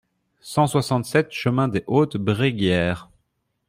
[0.39, 3.11] cent soixante-sept chemin des Hautes Bréguières